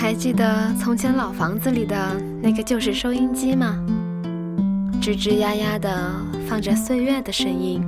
[0.00, 1.94] 还记得从前老房子里的
[2.42, 3.76] 那个旧式收音机吗？
[4.98, 6.10] 吱吱呀呀的
[6.48, 7.82] 放着岁月的声音。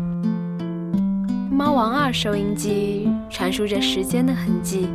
[1.51, 4.87] 猫王二收音机传输着时间的痕迹，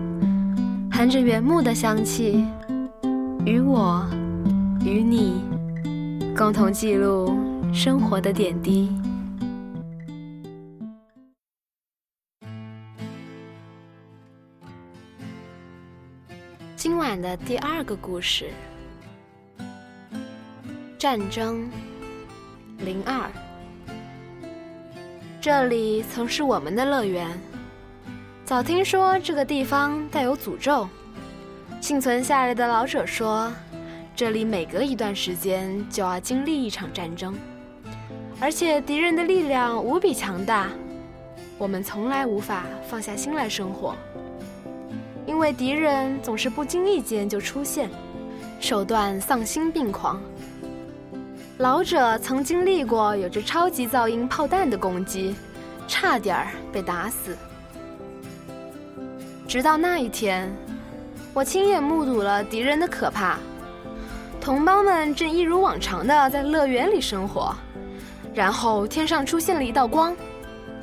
[0.92, 2.46] 含着原木的香气，
[3.44, 4.06] 与我，
[4.86, 5.42] 与你，
[6.38, 7.36] 共同记录
[7.74, 8.92] 生活的点滴。
[16.78, 18.52] 今晚的第二个故事：
[20.96, 21.68] 战争
[22.78, 23.28] 零二。
[25.42, 27.36] 这里曾是我们的乐园，
[28.46, 30.88] 早听说这个地方带有诅咒。
[31.82, 33.52] 幸存下来的老者说，
[34.16, 37.34] 这里每隔一段时间就要经历一场战争，
[38.40, 40.70] 而且敌人的力量无比强大，
[41.58, 43.96] 我们从来无法放下心来生活。
[45.28, 47.90] 因为敌人总是不经意间就出现，
[48.60, 50.20] 手段丧心病狂。
[51.58, 55.36] 老者曾经历过有着超级噪音炮弹的攻击，
[55.88, 57.38] 差点儿被打死。
[59.48, 60.52] 直到那一天，
[61.34, 63.38] 我亲眼目睹了敌人的可怕。
[64.40, 67.54] 同胞们正一如往常的在乐园里生活，
[68.34, 70.16] 然后天上出现了一道光，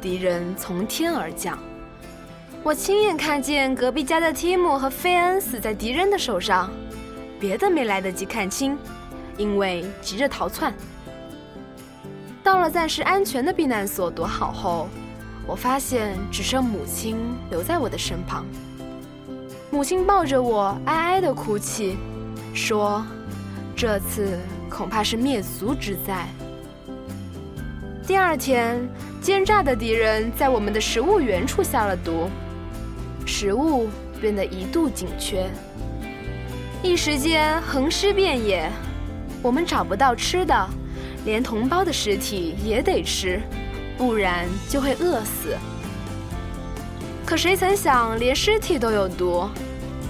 [0.02, 1.58] 敌人从天而降。
[2.64, 6.70] 我亲眼看见隔壁家的提姆和菲恩死在敌人的手上，
[7.38, 8.78] 别的没来得及看清，
[9.36, 10.72] 因为急着逃窜。
[12.42, 14.88] 到了暂时安全的避难所躲好后，
[15.46, 17.18] 我发现只剩母亲
[17.50, 18.46] 留在我的身旁。
[19.70, 21.98] 母亲抱着我哀哀的哭泣，
[22.54, 23.04] 说
[23.76, 24.38] ：“这次
[24.70, 26.26] 恐怕是灭族之灾。”
[28.08, 28.88] 第二天，
[29.20, 32.30] 奸诈的敌人在我们的食物源处下了毒。
[33.36, 33.88] 食物
[34.20, 35.50] 变得一度紧缺，
[36.84, 38.70] 一时间横尸遍野，
[39.42, 40.68] 我们找不到吃的，
[41.24, 43.42] 连同胞的尸体也得吃，
[43.98, 45.56] 不然就会饿死。
[47.26, 49.48] 可谁曾想，连尸体都有毒，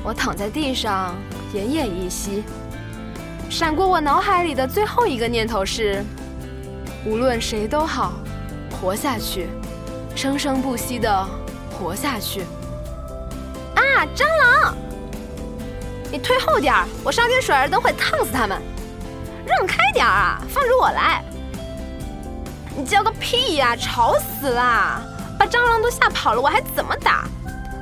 [0.02, 1.16] 我躺在地上
[1.54, 2.44] 奄奄一息。
[3.48, 6.04] 闪过我脑海里的最后一个念头是：
[7.06, 8.12] 无论谁都好，
[8.70, 9.46] 活下去，
[10.14, 11.26] 生生不息的
[11.70, 12.42] 活下去。
[13.94, 14.06] 啊！
[14.14, 14.76] 蟑螂！
[16.10, 18.60] 你退后点儿，我烧点水儿灯会烫死他们。
[19.46, 21.22] 让开点儿啊，放着我来。
[22.76, 23.76] 你叫个屁呀！
[23.76, 25.00] 吵死啦！
[25.38, 27.24] 把蟑螂都吓跑了，我还怎么打？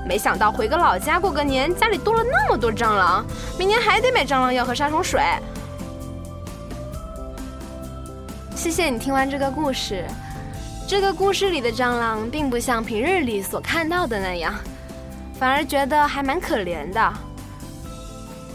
[0.07, 3.25] 没想到回个老家过个年，家里多了那么多蟑螂，
[3.59, 5.23] 明年还得买蟑螂药和杀虫水。
[8.57, 10.05] 谢谢你听完这个故事。
[10.89, 14.55] 这个故事里的蟑螂并不像平日里所看到的那样。
[15.43, 17.13] 反而觉得还蛮可怜的。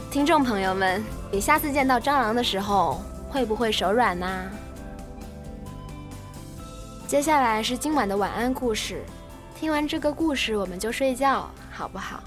[0.09, 4.49] 听众朋友们，你下次见到蟑螂的时候会不会手软呢？
[7.05, 9.03] 接下来是今晚的晚安故事，
[9.53, 12.23] 听完这个故事我们就睡觉，好不好？